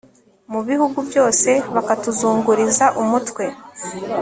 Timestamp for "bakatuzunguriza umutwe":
1.75-3.43